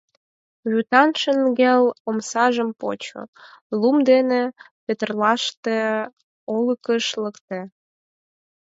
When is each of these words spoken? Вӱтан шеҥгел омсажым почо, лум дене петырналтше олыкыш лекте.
Вӱтан 0.71 1.09
шеҥгел 1.21 1.83
омсажым 2.09 2.69
почо, 2.79 3.21
лум 3.79 3.97
дене 4.09 4.41
петырналтше 4.85 5.77
олыкыш 6.55 7.05
лекте. 7.23 7.59